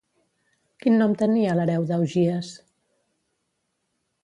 [0.85, 2.51] Quin nom tenia l'hereu d'Augies?